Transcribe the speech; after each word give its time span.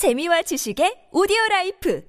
재미와 0.00 0.40
지식의 0.40 1.12
오디오 1.12 1.36
라이프 1.50 2.00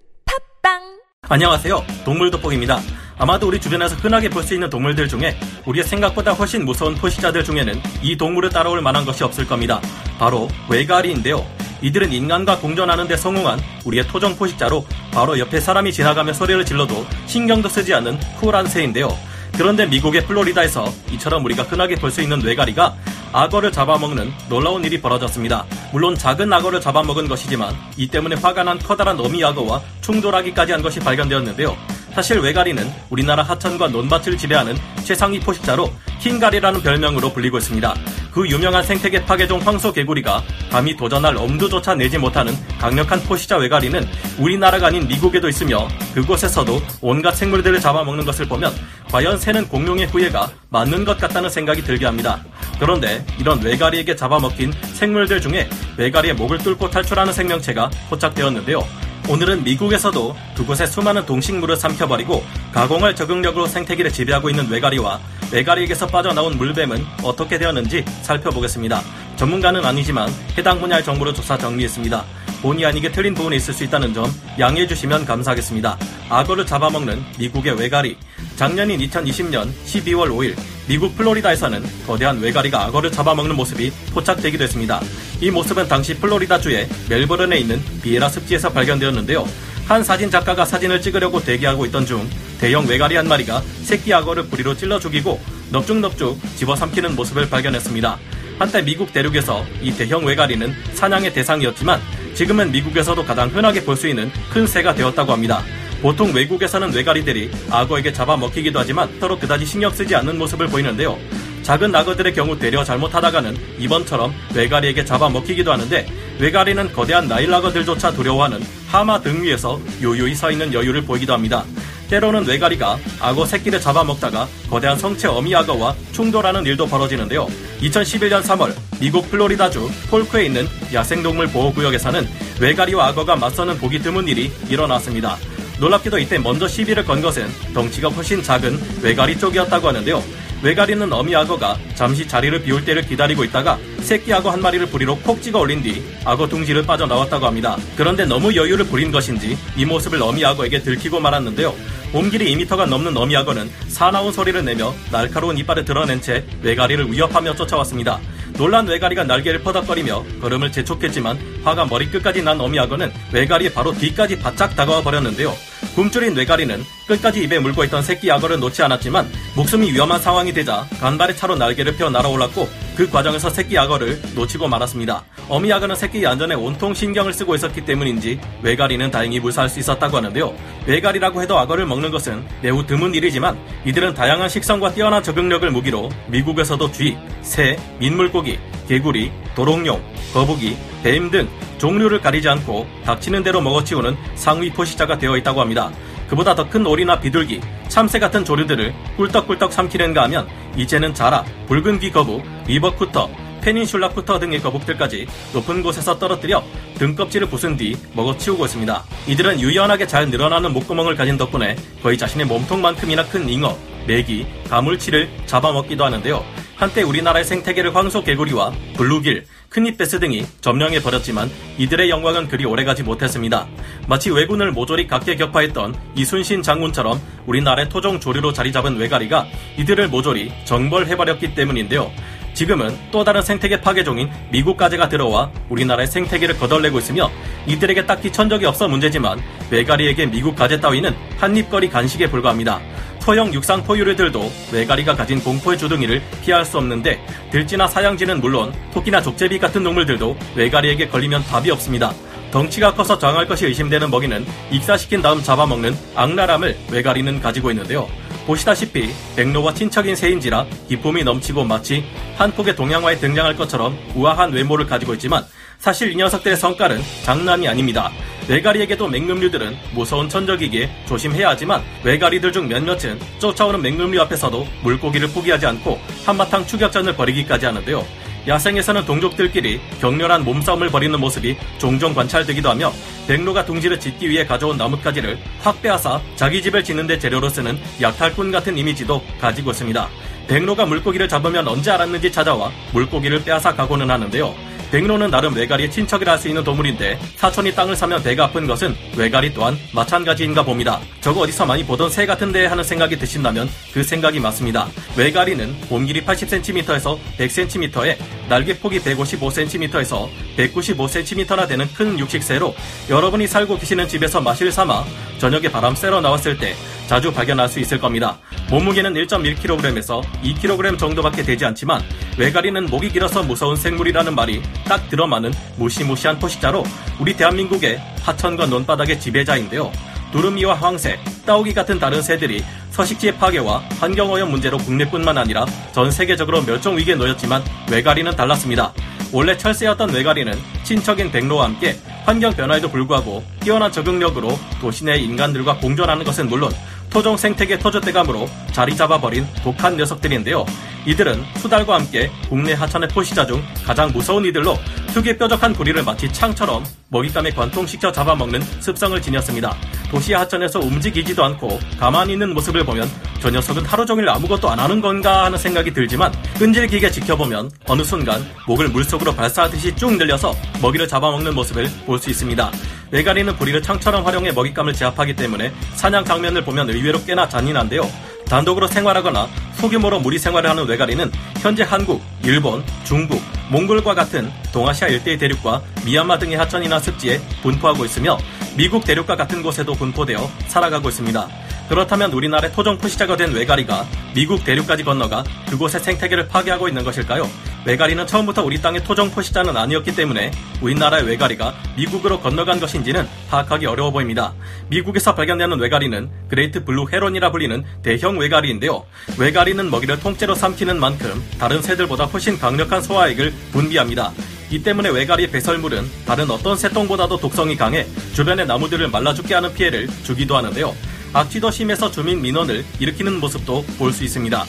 팟빵 0.63 0.79
안녕하세요. 1.27 1.83
동물 2.05 2.31
돋보기입니다. 2.31 2.79
아마도 3.17 3.49
우리 3.49 3.59
주변에서 3.59 3.95
흔하게 3.97 4.29
볼 4.29 4.45
수 4.45 4.53
있는 4.53 4.69
동물들 4.69 5.09
중에 5.09 5.35
우리의 5.65 5.83
생각보다 5.83 6.31
훨씬 6.31 6.63
무서운 6.63 6.95
포식자들 6.95 7.43
중에는 7.43 7.81
이 8.01 8.15
동물을 8.15 8.49
따라올 8.51 8.81
만한 8.81 9.03
것이 9.03 9.25
없을 9.25 9.45
겁니다. 9.45 9.81
바로 10.17 10.47
왜가리인데요. 10.69 11.45
이들은 11.81 12.13
인간과 12.13 12.59
공존하는 12.59 13.09
데 13.09 13.17
성공한 13.17 13.59
우리의 13.83 14.07
토종 14.07 14.37
포식자로 14.37 14.85
바로 15.11 15.37
옆에 15.37 15.59
사람이 15.59 15.91
지나가며 15.91 16.31
소리를 16.31 16.63
질러도 16.65 17.05
신경도 17.25 17.67
쓰지 17.67 17.93
않는 17.93 18.17
쿨한 18.39 18.67
새인데요. 18.67 19.09
그런데 19.57 19.85
미국의 19.85 20.25
플로리다에서 20.27 20.85
이처럼 21.11 21.43
우리가 21.43 21.63
흔하게 21.63 21.95
볼 21.95 22.09
수 22.09 22.21
있는 22.21 22.39
왜가리가 22.39 22.95
악어를 23.33 23.73
잡아먹는 23.73 24.31
놀라운 24.47 24.85
일이 24.85 25.01
벌어졌습니다. 25.01 25.65
물론 25.91 26.15
작은 26.15 26.51
악어를 26.51 26.79
잡아먹은 26.79 27.27
것이지만 27.27 27.75
이 27.97 28.07
때문에 28.07 28.35
화가 28.35 28.63
난 28.63 28.79
커다란 28.79 29.19
어미 29.19 29.43
악어와 29.43 29.81
충돌하기까지 30.01 30.71
한 30.71 30.81
것이 30.81 30.99
발견되었는데요. 30.99 31.75
사실 32.13 32.39
외가리는 32.39 32.91
우리나라 33.09 33.43
하천과 33.43 33.87
논밭을 33.89 34.37
지배하는 34.37 34.75
최상위 35.03 35.39
포식자로 35.39 35.91
킹가리라는 36.19 36.81
별명으로 36.81 37.31
불리고 37.31 37.57
있습니다. 37.57 37.95
그 38.31 38.47
유명한 38.49 38.83
생태계 38.83 39.25
파괴종 39.25 39.59
황소 39.61 39.91
개구리가 39.91 40.43
감히 40.69 40.95
도전할 40.95 41.35
엄두조차 41.37 41.95
내지 41.95 42.17
못하는 42.17 42.53
강력한 42.79 43.21
포식자 43.23 43.57
외가리는 43.57 44.07
우리나라가 44.37 44.87
아닌 44.87 45.07
미국에도 45.07 45.49
있으며 45.49 45.87
그곳에서도 46.13 46.81
온갖 47.01 47.31
생물들을 47.31 47.79
잡아먹는 47.79 48.25
것을 48.25 48.47
보면 48.47 48.73
과연 49.09 49.37
새는 49.37 49.67
공룡의 49.67 50.07
후예가 50.07 50.49
맞는 50.69 51.05
것 51.05 51.17
같다는 51.17 51.49
생각이 51.49 51.81
들게 51.83 52.05
합니다. 52.05 52.43
그런데 52.81 53.23
이런 53.37 53.61
외가리에게 53.61 54.15
잡아먹힌 54.15 54.73
생물들 54.93 55.39
중에 55.39 55.69
외가리의 55.97 56.33
목을 56.33 56.57
뚫고 56.57 56.89
탈출하는 56.89 57.31
생명체가 57.31 57.91
포착되었는데요. 58.09 58.83
오늘은 59.29 59.63
미국에서도 59.63 60.35
그곳의 60.57 60.87
수많은 60.87 61.27
동식물을 61.27 61.75
삼켜버리고 61.75 62.43
가공할 62.73 63.15
적응력으로 63.15 63.67
생태계를 63.67 64.11
지배하고 64.11 64.49
있는 64.49 64.67
외가리와 64.67 65.19
외가리에게서 65.51 66.07
빠져나온 66.07 66.57
물뱀은 66.57 67.05
어떻게 67.21 67.59
되었는지 67.59 68.03
살펴보겠습니다. 68.23 69.03
전문가는 69.35 69.85
아니지만 69.85 70.33
해당 70.57 70.79
분야의 70.79 71.03
정보를 71.03 71.35
조사 71.35 71.55
정리했습니다. 71.55 72.25
본의 72.63 72.87
아니게 72.87 73.11
틀린 73.11 73.35
부분이 73.35 73.57
있을 73.57 73.75
수 73.75 73.83
있다는 73.83 74.11
점 74.15 74.25
양해해 74.57 74.87
주시면 74.87 75.25
감사하겠습니다. 75.25 75.99
악어를 76.29 76.65
잡아먹는 76.65 77.23
미국의 77.37 77.73
외가리. 77.73 78.17
작년인 78.61 78.99
2020년 78.99 79.71
12월 79.87 80.29
5일 80.29 80.55
미국 80.87 81.17
플로리다에서는 81.17 81.83
거대한 82.05 82.39
외가리가 82.39 82.85
악어를 82.85 83.11
잡아먹는 83.11 83.55
모습이 83.55 83.91
포착되기도 84.13 84.63
했습니다. 84.63 85.01
이 85.41 85.49
모습은 85.49 85.87
당시 85.87 86.13
플로리다주의 86.13 86.87
멜버른에 87.09 87.57
있는 87.57 87.81
비에라 88.03 88.29
습지에서 88.29 88.69
발견되었는데요. 88.69 89.47
한 89.87 90.03
사진 90.03 90.29
작가가 90.29 90.63
사진을 90.63 91.01
찍으려고 91.01 91.39
대기하고 91.39 91.87
있던 91.87 92.05
중 92.05 92.29
대형 92.59 92.85
외가리 92.85 93.15
한 93.15 93.27
마리가 93.27 93.63
새끼 93.81 94.13
악어를 94.13 94.45
부리로 94.45 94.77
찔러 94.77 94.99
죽이고 94.99 95.41
넙죽넙죽 95.71 96.39
집어삼키는 96.57 97.15
모습을 97.15 97.49
발견했습니다. 97.49 98.19
한때 98.59 98.83
미국 98.83 99.11
대륙에서 99.11 99.65
이 99.81 99.91
대형 99.91 100.23
외가리는 100.23 100.71
사냥의 100.93 101.33
대상이었지만 101.33 101.99
지금은 102.35 102.71
미국에서도 102.71 103.25
가장 103.25 103.49
흔하게 103.49 103.83
볼 103.83 103.95
수 103.97 104.07
있는 104.07 104.31
큰 104.53 104.67
새가 104.67 104.93
되었다고 104.93 105.31
합니다. 105.31 105.63
보통 106.01 106.33
외국에서는 106.33 106.93
외가리들이 106.93 107.51
악어에게 107.69 108.11
잡아먹히기도 108.11 108.79
하지만 108.79 109.09
서로 109.19 109.37
그다지 109.37 109.65
신경 109.65 109.91
쓰지 109.91 110.15
않는 110.15 110.37
모습을 110.37 110.67
보이는데요. 110.67 111.17
작은 111.61 111.93
악어들의 111.93 112.33
경우 112.33 112.57
되려 112.57 112.83
잘못하다가는 112.83 113.55
이번처럼 113.77 114.33
외가리에게 114.55 115.05
잡아먹히기도 115.05 115.71
하는데 115.71 116.07
외가리는 116.39 116.91
거대한 116.91 117.27
나일 117.27 117.53
악어들조차 117.53 118.11
두려워하는 118.11 118.59
하마 118.87 119.21
등 119.21 119.43
위에서 119.43 119.79
요요히 120.01 120.33
서 120.33 120.49
있는 120.49 120.73
여유를 120.73 121.03
보이기도 121.03 121.33
합니다. 121.33 121.63
때로는 122.09 122.45
외가리가 122.45 122.97
악어 123.21 123.45
새끼를 123.45 123.79
잡아먹다가 123.79 124.47
거대한 124.69 124.97
성체 124.97 125.29
어미 125.29 125.55
악어와 125.55 125.95
충돌하는 126.11 126.65
일도 126.65 126.87
벌어지는데요. 126.87 127.47
2011년 127.79 128.41
3월 128.41 128.73
미국 128.99 129.29
플로리다주 129.31 129.89
폴크에 130.09 130.45
있는 130.45 130.67
야생동물 130.91 131.47
보호구역에서는 131.47 132.27
외가리와 132.59 133.07
악어가 133.07 133.35
맞서는 133.37 133.77
보기 133.77 133.99
드문 133.99 134.27
일이 134.27 134.51
일어났습니다. 134.67 135.37
놀랍게도 135.81 136.19
이때 136.19 136.37
먼저 136.37 136.67
시비를 136.67 137.03
건 137.03 137.23
것은 137.23 137.49
덩치가 137.73 138.09
훨씬 138.09 138.43
작은 138.43 138.79
외가리 139.01 139.37
쪽이었다고 139.39 139.87
하는데요. 139.87 140.23
외가리는 140.61 141.11
어미 141.11 141.35
악어가 141.35 141.75
잠시 141.95 142.27
자리를 142.27 142.61
비울 142.61 142.85
때를 142.85 143.01
기다리고 143.01 143.43
있다가 143.43 143.79
새끼 144.01 144.31
악어 144.31 144.51
한 144.51 144.61
마리를 144.61 144.85
부리로 144.85 145.17
콕 145.17 145.41
찍어 145.41 145.57
올린 145.57 145.81
뒤 145.81 146.03
악어 146.23 146.47
둥지를 146.47 146.85
빠져나왔다고 146.85 147.47
합니다. 147.47 147.77
그런데 147.97 148.25
너무 148.25 148.55
여유를 148.55 148.85
부린 148.85 149.11
것인지 149.11 149.57
이 149.75 149.83
모습을 149.83 150.21
어미 150.21 150.45
악어에게 150.45 150.81
들키고 150.81 151.19
말았는데요. 151.19 151.73
몸길이 152.11 152.55
2미터가 152.55 152.87
넘는 152.87 153.17
어미 153.17 153.35
악어는 153.37 153.71
사나운 153.87 154.31
소리를 154.31 154.63
내며 154.63 154.93
날카로운 155.11 155.57
이빨을 155.57 155.83
드러낸 155.83 156.21
채 156.21 156.45
외가리를 156.61 157.11
위협하며 157.11 157.55
쫓아왔습니다. 157.55 158.19
놀란 158.53 158.85
외가리가 158.85 159.23
날개를 159.23 159.63
퍼덕거리며 159.63 160.25
걸음을 160.41 160.71
재촉했지만 160.71 161.39
화가 161.63 161.85
머리끝까지 161.85 162.43
난 162.43 162.61
어미 162.61 162.77
악어는 162.79 163.11
외가리의 163.33 163.73
바로 163.73 163.91
뒤까지 163.93 164.37
바짝 164.37 164.75
다가와 164.75 165.01
버렸는데요. 165.01 165.55
굶주린 165.95 166.33
뇌가리는 166.33 166.83
끝까지 167.07 167.43
입에 167.43 167.59
물고 167.59 167.83
있던 167.83 168.01
새끼 168.01 168.31
악어를 168.31 168.59
놓지 168.59 168.81
않았지만 168.83 169.29
목숨이 169.55 169.91
위험한 169.91 170.19
상황이 170.19 170.53
되자 170.53 170.87
간발의 170.99 171.35
차로 171.35 171.55
날개를 171.55 171.95
펴 171.95 172.09
날아올랐고 172.09 172.69
그 172.95 173.09
과정에서 173.09 173.49
새끼 173.49 173.77
악어를 173.77 174.21
놓치고 174.35 174.67
말았습니다. 174.67 175.23
어미 175.49 175.71
악어는 175.73 175.95
새끼 175.95 176.25
안전에 176.25 176.55
온통 176.55 176.93
신경을 176.93 177.33
쓰고 177.33 177.55
있었기 177.55 177.85
때문인지 177.85 178.39
외가리는 178.61 179.09
다행히 179.11 179.39
무사할 179.39 179.69
수 179.69 179.79
있었다고 179.79 180.17
하는데요. 180.17 180.53
외가리라고 180.85 181.41
해도 181.41 181.57
악어를 181.57 181.85
먹는 181.85 182.11
것은 182.11 182.45
매우 182.61 182.85
드문 182.85 183.13
일이지만 183.15 183.57
이들은 183.85 184.13
다양한 184.13 184.49
식성과 184.49 184.93
뛰어난 184.93 185.23
적응력을 185.23 185.69
무기로 185.71 186.09
미국에서도 186.27 186.91
쥐, 186.91 187.17
새, 187.41 187.77
민물고기, 187.99 188.59
개구리, 188.87 189.31
도롱뇽, 189.55 190.01
거북이, 190.33 190.77
뱀등 191.03 191.47
종류를 191.77 192.21
가리지 192.21 192.47
않고 192.49 192.87
닥치는 193.05 193.43
대로 193.43 193.61
먹어치우는 193.61 194.15
상위 194.35 194.69
포식자가 194.71 195.17
되어 195.17 195.37
있다고 195.37 195.61
합니다. 195.61 195.91
그보다 196.27 196.55
더 196.55 196.69
큰 196.69 196.85
오리나 196.85 197.19
비둘기, 197.19 197.59
참새 197.89 198.17
같은 198.17 198.45
조류들을 198.45 198.93
꿀떡꿀떡 199.17 199.73
삼키는가 199.73 200.23
하면 200.23 200.47
이제는 200.77 201.13
자라, 201.13 201.43
붉은 201.67 201.99
귀 201.99 202.09
거북, 202.09 202.41
river 202.67 202.93
cooter, 202.93 203.29
peninsula 203.61 204.09
cooter 204.09 204.39
등의 204.39 204.61
거북들까지 204.61 205.27
높은 205.53 205.83
곳에서 205.83 206.17
떨어뜨려 206.17 206.63
등껍질을 206.97 207.49
부순 207.49 207.77
뒤 207.77 207.95
먹어치우고 208.13 208.65
있습니다. 208.65 209.03
이들은 209.27 209.59
유연하게 209.59 210.07
잘 210.07 210.29
늘어나는 210.29 210.73
목구멍을 210.73 211.15
가진 211.15 211.37
덕분에 211.37 211.75
거의 212.01 212.17
자신의 212.17 212.47
몸통만큼이나 212.47 213.25
큰 213.25 213.47
잉어, 213.49 213.77
메기, 214.07 214.47
가물치를 214.69 215.29
잡아먹기도 215.45 216.05
하는데요. 216.05 216.43
한때 216.81 217.03
우리나라의 217.03 217.45
생태계를 217.45 217.95
황소 217.95 218.23
개구리와 218.23 218.73
블루길, 218.97 219.45
큰잎베스 219.69 220.19
등이 220.19 220.47
점령해 220.61 221.03
버렸지만 221.03 221.47
이들의 221.77 222.09
영광은 222.09 222.47
그리 222.47 222.65
오래가지 222.65 223.03
못했습니다. 223.03 223.67
마치 224.07 224.31
왜군을 224.31 224.71
모조리 224.71 225.05
각계 225.05 225.35
격파했던 225.35 225.93
이순신 226.15 226.63
장군처럼 226.63 227.21
우리나라의 227.45 227.87
토종 227.87 228.19
조류로 228.19 228.53
자리 228.53 228.71
잡은 228.71 228.97
외가리가 228.97 229.45
이들을 229.77 230.07
모조리 230.07 230.51
정벌해버렸기 230.65 231.53
때문인데요. 231.53 232.11
지금은 232.55 232.97
또 233.11 233.23
다른 233.23 233.43
생태계 233.43 233.81
파괴종인 233.81 234.31
미국 234.51 234.75
가재가 234.75 235.07
들어와 235.07 235.51
우리나라의 235.69 236.07
생태계를 236.07 236.57
거덜내고 236.57 236.97
있으며 236.97 237.29
이들에게 237.67 238.07
딱히 238.07 238.31
천적이 238.31 238.65
없어 238.65 238.87
문제지만 238.87 239.39
외가리에게 239.69 240.25
미국 240.25 240.55
가재 240.55 240.79
따위는 240.79 241.15
한입거리 241.37 241.89
간식에 241.89 242.27
불과합니다. 242.27 242.81
소형 243.21 243.53
육상 243.53 243.83
포유류들도 243.83 244.51
외가리가 244.73 245.15
가진 245.15 245.39
공포의 245.43 245.77
주둥이를 245.77 246.21
피할 246.43 246.65
수 246.65 246.79
없는데 246.79 247.23
들쥐나 247.51 247.87
사양쥐는 247.87 248.41
물론 248.41 248.73
토끼나 248.93 249.21
족제비 249.21 249.59
같은 249.59 249.83
동물들도 249.83 250.35
외가리에게 250.55 251.07
걸리면 251.07 251.43
답이 251.43 251.69
없습니다. 251.69 252.13
덩치가 252.51 252.93
커서 252.95 253.17
저항할 253.17 253.47
것이 253.47 253.67
의심되는 253.67 254.09
먹이는 254.09 254.45
익사시킨 254.71 255.21
다음 255.21 255.41
잡아먹는 255.41 255.95
악랄함을 256.15 256.77
외가리는 256.91 257.39
가지고 257.39 257.69
있는데요. 257.69 258.09
보시다시피 258.47 259.11
백로와 259.35 259.75
친척인 259.75 260.15
새인지라 260.15 260.65
기품이 260.89 261.23
넘치고 261.23 261.63
마치 261.63 262.03
한 262.37 262.51
폭의 262.51 262.75
동양화에 262.75 263.17
등장할 263.17 263.55
것처럼 263.55 263.97
우아한 264.15 264.51
외모를 264.51 264.87
가지고 264.87 265.13
있지만 265.13 265.45
사실 265.77 266.11
이 266.11 266.15
녀석들의 266.15 266.57
성깔은 266.57 267.01
장난이 267.23 267.67
아닙니다. 267.67 268.11
외가리에게도 268.51 269.07
맹금류들은 269.07 269.77
무서운 269.93 270.27
천적이기에 270.27 270.89
조심해야 271.05 271.51
하지만 271.51 271.81
외가리들 272.03 272.51
중 272.51 272.67
몇몇은 272.67 273.17
쫓아오는 273.39 273.81
맹금류 273.81 274.19
앞에서도 274.23 274.67
물고기를 274.83 275.29
포기하지 275.29 275.67
않고 275.67 275.97
한바탕 276.25 276.67
추격전을 276.67 277.15
벌이기까지 277.15 277.67
하는데요. 277.67 278.05
야생에서는 278.45 279.05
동족들끼리 279.05 279.79
격렬한 280.01 280.43
몸싸움을 280.43 280.89
벌이는 280.89 281.17
모습이 281.19 281.55
종종 281.77 282.13
관찰되기도 282.13 282.69
하며 282.69 282.91
백로가 283.27 283.63
둥지를 283.63 283.97
짓기 283.99 284.29
위해 284.29 284.45
가져온 284.45 284.75
나뭇가지를 284.75 285.37
확 285.61 285.81
빼앗아 285.81 286.21
자기 286.35 286.61
집을 286.61 286.83
짓는데 286.83 287.19
재료로 287.19 287.47
쓰는 287.47 287.79
약탈꾼 288.01 288.51
같은 288.51 288.77
이미지도 288.77 289.21
가지고 289.39 289.71
있습니다. 289.71 290.09
백로가 290.47 290.85
물고기를 290.85 291.29
잡으면 291.29 291.65
언제 291.69 291.91
알았는지 291.91 292.29
찾아와 292.29 292.69
물고기를 292.91 293.45
빼앗아 293.45 293.75
가고는 293.75 294.09
하는데요. 294.09 294.53
백로는 294.91 295.31
나름 295.31 295.55
외가리의 295.55 295.89
친척이라 295.89 296.33
할 296.33 296.41
수 296.41 296.47
있는 296.47 296.63
동물인데 296.63 297.19
사촌이 297.35 297.73
땅을 297.75 297.95
사면 297.95 298.23
배가 298.23 298.45
아픈 298.45 298.65
것은 298.65 298.95
외가리 299.15 299.53
또한 299.53 299.77
마찬가지인가 299.93 300.63
봅니다. 300.63 300.99
저거 301.21 301.41
어디서 301.41 301.67
많이 301.67 301.85
보던 301.85 302.09
새 302.09 302.25
같은데 302.25 302.65
하는 302.65 302.83
생각이 302.83 303.17
드신다면 303.19 303.69
그 303.93 304.01
생각이 304.03 304.39
맞습니다. 304.39 304.87
외가리는 305.15 305.75
몸 305.87 306.05
길이 306.07 306.21
80cm에서 306.25 307.19
100cm에 307.37 308.17
날개 308.49 308.77
폭이 308.77 308.99
155cm에서 309.01 310.27
195cm나 310.57 311.67
되는 311.67 311.87
큰 311.93 312.17
육식새로 312.17 312.75
여러분이 313.09 313.45
살고 313.45 313.77
계시는 313.77 314.07
집에서 314.07 314.41
마실 314.41 314.71
삼아 314.71 315.05
저녁에 315.37 315.71
바람 315.71 315.93
쐬러 315.93 316.21
나왔을 316.21 316.57
때 316.57 316.75
자주 317.11 317.29
발견할 317.33 317.67
수 317.67 317.81
있을 317.81 317.99
겁니다. 317.99 318.37
몸무게는 318.69 319.13
1.1kg에서 319.15 320.23
2kg 320.43 320.97
정도밖에 320.97 321.43
되지 321.43 321.65
않지만 321.65 322.01
외가리는 322.37 322.85
목이 322.85 323.09
길어서 323.09 323.43
무서운 323.43 323.75
생물이라는 323.75 324.33
말이 324.33 324.61
딱 324.85 325.09
들어맞는 325.09 325.51
무시무시한 325.75 326.39
포식자로 326.39 326.85
우리 327.19 327.35
대한민국의 327.35 327.99
하천과 328.21 328.67
논바닥의 328.67 329.19
지배자인데요. 329.19 329.91
두루미와 330.31 330.75
황새, 330.75 331.19
따오기 331.45 331.73
같은 331.73 331.99
다른 331.99 332.21
새들이 332.21 332.63
서식지의 332.91 333.35
파괴와 333.35 333.79
환경오염 333.99 334.49
문제로 334.49 334.77
국내뿐만 334.77 335.37
아니라 335.37 335.65
전 335.91 336.11
세계적으로 336.11 336.61
멸종 336.63 336.97
위기에 336.97 337.15
놓였지만 337.15 337.61
외가리는 337.91 338.33
달랐습니다. 338.33 338.93
원래 339.33 339.57
철새였던 339.57 340.13
외가리는 340.13 340.53
친척인 340.83 341.31
백로와 341.31 341.65
함께 341.65 341.97
환경 342.25 342.53
변화에도 342.53 342.89
불구하고 342.89 343.43
뛰어난 343.61 343.91
적응력으로 343.91 344.57
도시 344.79 345.05
내 345.05 345.17
인간들과 345.17 345.77
공존하는 345.77 346.23
것은 346.23 346.47
물론 346.47 346.71
토종 347.11 347.35
생태계 347.35 347.77
터줏대감으로 347.77 348.47
자리 348.71 348.95
잡아버린 348.95 349.45
독한 349.63 349.97
녀석들인데요. 349.97 350.65
이들은 351.05 351.43
수달과 351.57 351.95
함께 351.95 352.31
국내 352.47 352.73
하천의 352.73 353.09
포시자 353.09 353.45
중 353.45 353.61
가장 353.85 354.11
무서운 354.13 354.45
이들로 354.45 354.77
특유의 355.13 355.37
뾰족한 355.37 355.73
부리를 355.73 356.01
마치 356.03 356.31
창처럼 356.31 356.85
먹잇감에 357.09 357.51
관통시켜 357.51 358.11
잡아먹는 358.11 358.61
습성을 358.79 359.21
지녔습니다. 359.21 359.75
도시 360.09 360.33
하천에서 360.33 360.79
움직이지도 360.79 361.43
않고 361.43 361.79
가만히 361.99 362.33
있는 362.33 362.53
모습을 362.53 362.85
보면 362.85 363.09
저 363.41 363.49
녀석은 363.49 363.85
하루 363.85 364.05
종일 364.05 364.29
아무것도 364.29 364.69
안 364.69 364.79
하는 364.79 365.01
건가 365.01 365.45
하는 365.45 365.57
생각이 365.57 365.91
들지만 365.91 366.31
끈질기게 366.57 367.11
지켜보면 367.11 367.71
어느 367.87 368.03
순간 368.03 368.45
목을 368.67 368.87
물속으로 368.89 369.33
발사하듯이 369.33 369.93
쭉 369.95 370.15
늘려서 370.15 370.55
먹이를 370.81 371.07
잡아먹는 371.07 371.53
모습을 371.55 371.89
볼 372.05 372.19
수 372.19 372.29
있습니다. 372.29 372.71
외가리는 373.11 373.55
부리를 373.57 373.81
창처럼 373.81 374.25
활용해 374.25 374.53
먹잇감을 374.53 374.93
제압하기 374.93 375.35
때문에 375.35 375.73
사냥 375.95 376.25
장면을 376.25 376.63
보면 376.63 376.89
의외로 376.89 377.23
꽤나 377.23 377.47
잔인한데요. 377.47 378.09
단독으로 378.47 378.87
생활하거나 378.87 379.47
소규모로 379.75 380.19
무리 380.19 380.37
생활을 380.37 380.69
하는 380.69 380.85
외가리는 380.85 381.31
현재 381.61 381.83
한국, 381.83 382.21
일본, 382.43 382.83
중국, 383.05 383.41
몽골과 383.69 384.13
같은 384.13 384.51
동아시아 384.73 385.07
일대의 385.07 385.37
대륙과 385.37 385.81
미얀마 386.05 386.37
등의 386.39 386.57
하천이나 386.57 386.99
습지에 386.99 387.39
분포하고 387.61 388.03
있으며 388.03 388.37
미국 388.75 389.05
대륙과 389.05 389.37
같은 389.37 389.63
곳에도 389.63 389.93
분포되어 389.93 390.49
살아가고 390.67 391.09
있습니다. 391.09 391.47
그렇다면 391.87 392.31
우리나라의 392.33 392.73
토종 392.73 392.97
포시자가 392.97 393.37
된 393.37 393.53
외가리가 393.53 394.05
미국 394.33 394.63
대륙까지 394.63 395.03
건너가 395.03 395.43
그곳의 395.69 396.01
생태계를 396.01 396.47
파괴하고 396.47 396.87
있는 396.87 397.03
것일까요? 397.03 397.49
외가리는 397.83 398.27
처음부터 398.27 398.63
우리 398.63 398.79
땅의 398.79 399.03
토종 399.03 399.31
포시자는 399.31 399.75
아니었기 399.75 400.15
때문에 400.15 400.51
우리나라의 400.81 401.25
외가리가 401.25 401.73
미국으로 401.97 402.39
건너간 402.39 402.79
것인지는 402.79 403.27
파악하기 403.49 403.87
어려워 403.87 404.11
보입니다. 404.11 404.53
미국에서 404.89 405.33
발견되는 405.33 405.79
왜가리는 405.79 406.29
great 406.47 406.83
blue 406.85 407.07
heron이라 407.11 407.51
불리는 407.51 407.83
대형 408.03 408.37
왜가리인데요. 408.37 409.03
왜가리는 409.39 409.89
먹이를 409.89 410.19
통째로 410.19 410.53
삼키는 410.53 410.99
만큼 410.99 411.43
다른 411.57 411.81
새들보다 411.81 412.25
훨씬 412.25 412.59
강력한 412.59 413.01
소화액을 413.01 413.51
분비합니다. 413.71 414.31
이 414.69 414.83
때문에 414.83 415.09
왜가리의 415.09 415.49
배설물은 415.49 416.09
다른 416.25 416.49
어떤 416.51 416.77
새똥보다도 416.77 417.37
독성이 417.37 417.75
강해 417.75 418.05
주변의 418.33 418.67
나무들을 418.67 419.07
말라 419.09 419.33
죽게 419.33 419.55
하는 419.55 419.73
피해를 419.73 420.07
주기도 420.23 420.55
하는데요. 420.55 420.95
악취도 421.33 421.71
심해서 421.71 422.11
주민 422.11 422.41
민원을 422.41 422.85
일으키는 422.99 423.39
모습도 423.39 423.83
볼 423.97 424.13
수 424.13 424.23
있습니다. 424.23 424.65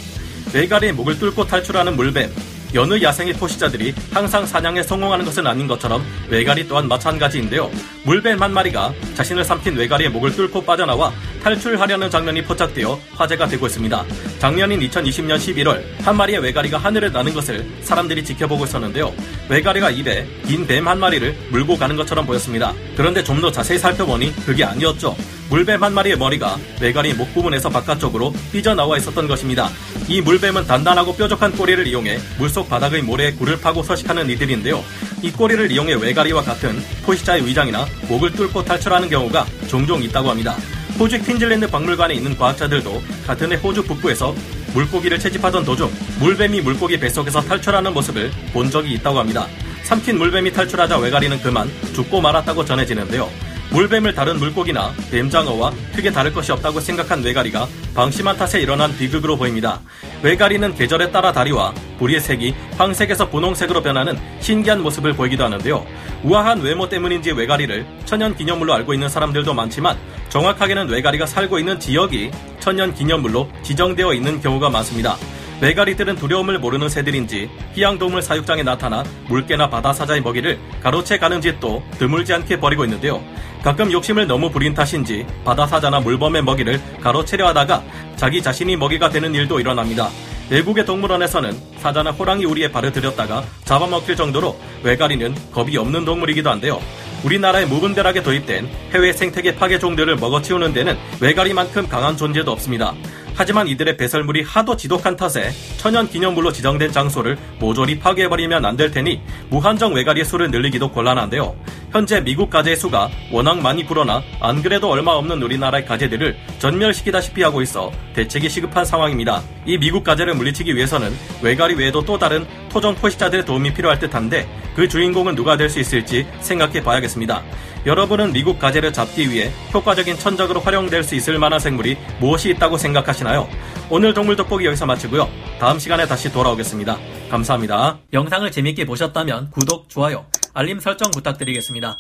왜가리의 0.55 0.93
목을 0.93 1.19
뚫고 1.19 1.47
탈출하는 1.47 1.97
물뱀, 1.97 2.31
여느 2.75 3.03
야생의 3.03 3.35
포식자들이 3.35 3.95
항상 4.13 4.47
사냥에 4.47 4.83
성공하는 4.83 5.25
것은 5.25 5.47
아닌 5.47 5.67
것처럼 5.67 6.03
외가리 6.29 6.67
또한 6.67 6.89
마찬가지인데요. 6.89 7.71
물뱀 8.05 8.41
한 8.41 8.53
마리가 8.53 8.95
자신을 9.15 9.45
삼킨 9.45 9.77
외가리의 9.77 10.11
목을 10.11 10.33
뚫고 10.33 10.65
빠져나와 10.65 11.13
탈출하려는 11.43 12.09
장면이 12.11 12.43
포착되어 12.45 12.99
화제가 13.17 13.49
되고 13.49 13.67
있습니다. 13.67 14.05
작년인 14.39 14.81
2020년 14.81 15.37
11월 15.37 15.83
한 16.03 16.17
마리의 16.17 16.41
외가리가 16.41 16.79
하늘을 16.79 17.13
나는 17.13 17.35
것을 17.35 17.67
사람들이 17.83 18.25
지켜보고 18.25 18.65
있었는데요. 18.65 19.13
외가리가 19.49 19.91
입에 19.91 20.27
긴 20.47 20.67
뱀 20.67 20.87
한 20.87 20.99
마리를 21.01 21.37
물고 21.51 21.77
가는 21.77 21.97
것처럼 21.97 22.25
보였습니다. 22.27 22.73
그런데 22.97 23.23
좀 23.25 23.43
더 23.43 23.51
자세히 23.51 23.77
살펴보니 23.77 24.33
그게 24.47 24.63
아니었죠. 24.63 25.17
물뱀 25.51 25.83
한 25.83 25.93
마리의 25.93 26.17
머리가 26.17 26.57
외가리 26.81 27.13
목 27.13 27.35
부분에서 27.35 27.69
바깥쪽으로 27.71 28.33
삐져나와 28.53 28.97
있었던 28.99 29.27
것입니다. 29.27 29.69
이 30.09 30.21
물뱀은 30.21 30.67
단단하고 30.69 31.17
뾰족한 31.17 31.53
꼬리를 31.57 31.85
이용해 31.89 32.19
물속 32.39 32.69
바닥의 32.69 33.03
모래에 33.03 33.33
굴을 33.33 33.61
파고 33.61 33.83
서식하는 33.83 34.31
이들인데요. 34.31 34.83
이 35.23 35.33
꼬리를 35.33 35.71
이용해 35.73 35.95
외가리와 35.95 36.43
같은 36.43 36.81
포시자의 37.05 37.45
위장이나 37.45 37.85
목을 38.09 38.31
뚫고 38.33 38.65
탈출하는 38.65 39.09
경우가 39.11 39.45
종종 39.69 40.03
있다고 40.03 40.31
합니다. 40.31 40.57
호주 40.99 41.23
퀸즐랜드 41.23 41.69
박물관에 41.69 42.15
있는 42.15 42.37
과학자들도 42.37 43.03
같은 43.27 43.53
해 43.53 43.57
호주 43.57 43.83
북부에서 43.85 44.35
물고기를 44.75 45.19
채집하던 45.19 45.65
도중 45.65 45.91
물뱀이 46.21 46.61
물고기 46.61 46.99
뱃속에서 46.99 47.41
탈출하는 47.41 47.93
모습을 47.93 48.31
본 48.53 48.71
적이 48.71 48.95
있다고 48.95 49.19
합니다. 49.19 49.47
삼킨 49.85 50.19
물뱀이 50.19 50.53
탈출하자 50.53 50.99
외가리는 50.99 51.41
그만 51.41 51.71
죽고 51.95 52.21
말았다고 52.21 52.65
전해지는데요. 52.65 53.29
물뱀을 53.73 54.15
다른 54.15 54.39
물고기나 54.39 54.93
뱀장어와 55.11 55.73
크게 55.95 56.11
다를 56.11 56.33
것이 56.33 56.53
없다고 56.53 56.79
생각한 56.79 57.23
외가리가 57.23 57.67
방심한 57.95 58.37
탓에 58.37 58.61
일어난 58.61 58.95
비극으로 58.97 59.37
보입니다. 59.37 59.81
외가리는 60.23 60.75
계절에 60.75 61.11
따라 61.11 61.33
다리와 61.33 61.73
부리의 61.99 62.21
색이 62.21 62.55
황색에서 62.77 63.31
분홍색으로 63.31 63.83
변하는 63.83 64.19
신기한 64.41 64.83
모습을 64.83 65.15
보이기도 65.15 65.45
하는데요. 65.45 65.87
우아한 66.23 66.61
외모 66.61 66.89
때문인지 66.89 67.33
외가리를 67.33 67.87
천연 68.05 68.37
기념물로 68.37 68.75
알고 68.75 68.93
있는 68.93 69.09
사람들도 69.09 69.55
많지만 69.55 69.97
정확하게는 70.29 70.89
외가리가 70.89 71.25
살고 71.25 71.59
있는 71.59 71.81
지역이 71.81 72.31
천연 72.61 72.95
기념물로 72.95 73.49
지정되어 73.63 74.13
있는 74.13 74.41
경우가 74.41 74.69
많습니다. 74.69 75.17
외가리들은 75.63 76.17
두려움을 76.17 76.59
모르는 76.59 76.89
새들인지 76.89 77.49
희양동물 77.75 78.21
사육장에 78.21 78.65
나타나 78.65 79.05
물개나 79.29 79.71
바다 79.71 79.93
사자의 79.93 80.21
먹이를 80.21 80.59
가로채 80.83 81.19
가는 81.19 81.41
짓도 81.41 81.85
드물지 81.99 82.35
않게 82.35 82.59
벌이고 82.59 82.85
있는데요. 82.85 83.23
가끔 83.63 83.93
욕심을 83.93 84.27
너무 84.27 84.51
부린 84.51 84.75
탓인지 84.75 85.25
바다 85.45 85.69
사자나 85.69 86.01
물범의 86.01 86.43
먹이를 86.43 86.81
가로채려 87.01 87.47
하다가 87.49 87.85
자기 88.17 88.43
자신이 88.43 88.77
먹이가 88.77 89.11
되는 89.11 89.33
일도 89.37 89.61
일어납니다. 89.61 90.09
외국의 90.51 90.85
동물원에서는 90.85 91.57
사자나 91.79 92.11
호랑이 92.11 92.45
우리에 92.45 92.73
발을 92.73 92.91
들였다가 92.91 93.45
잡아먹힐 93.65 94.17
정도로 94.17 94.59
외가리는 94.83 95.33
겁이 95.53 95.77
없는 95.77 96.05
동물이기도 96.05 96.51
한데요. 96.51 96.81
우리나라에 97.23 97.67
무분별하게 97.67 98.25
도입된 98.25 98.69
해외 98.93 99.13
생태계 99.13 99.55
파괴 99.55 99.79
종들을 99.79 100.17
먹어치우는 100.17 100.73
데는 100.73 100.99
외가리만큼 101.21 101.89
강한 101.89 102.17
존재도 102.17 102.51
없습니다. 102.51 102.95
하지만 103.35 103.69
이들의 103.69 103.97
배설물이 103.97 104.43
하도 104.43 104.77
지독한 104.77 105.17
탓에 105.17 105.51
천연 105.79 106.09
기념물로 106.09 106.53
지정된 106.53 106.93
장소를 106.93 107.39
모조리 107.59 107.99
파괴해버리면 107.99 108.65
안 108.65 108.77
될 108.77 108.91
테니 108.91 109.21
무한정 109.51 109.93
외가리의 109.95 110.25
수를 110.25 110.51
늘리기도 110.51 110.91
곤란한데요. 110.91 111.55
현재 111.93 112.21
미국 112.23 112.49
가재의 112.49 112.77
수가 112.77 113.11
워낙 113.31 113.61
많이 113.61 113.85
불어나 113.85 114.23
안 114.41 114.63
그래도 114.63 114.89
얼마 114.91 115.13
없는 115.13 115.43
우리나라의 115.43 115.85
가재들을 115.85 116.37
전멸시키다시피 116.59 117.43
하고 117.43 117.61
있어 117.61 117.93
대책이 118.15 118.49
시급한 118.49 118.85
상황입니다. 118.87 119.43
이 119.67 119.77
미국 119.77 120.03
가재를 120.03 120.35
물리치기 120.35 120.75
위해서는 120.75 121.13
외가리 121.43 121.75
외에도 121.75 122.03
또 122.03 122.19
다른 122.19 122.47
토종 122.71 122.95
포식자들의 122.95 123.45
도움이 123.45 123.75
필요할 123.75 123.99
듯한데 123.99 124.49
그 124.75 124.89
주인공은 124.89 125.35
누가 125.35 125.57
될 125.57 125.69
수 125.69 125.81
있을지 125.81 126.27
생각해 126.41 126.83
봐야겠습니다. 126.83 127.43
여러분은 127.87 128.33
미국 128.33 128.59
가재를 128.59 128.93
잡기 128.93 129.31
위해 129.31 129.51
효과적인 129.75 130.17
천적으로 130.19 130.61
활용될 130.61 131.03
수 131.03 131.15
있을 131.15 131.39
만한 131.39 131.59
생물이 131.59 131.97
무엇이 132.21 132.51
있다고 132.51 132.77
생각하시나요? 132.79 133.49
오늘 133.91 134.15
동물 134.15 134.37
돋보기 134.37 134.65
여기서 134.67 134.87
마치고요. 134.87 135.29
다음 135.59 135.79
시간에 135.79 136.07
다시 136.07 136.31
돌아오겠습니다. 136.33 136.99
감사합니다. 137.31 137.99
영상을 138.13 138.51
재밌게 138.51 138.85
보셨다면 138.85 139.51
구독, 139.51 139.89
좋아요, 139.89 140.27
알림 140.55 140.79
설정 140.79 141.11
부탁드리겠습니다. 141.11 141.97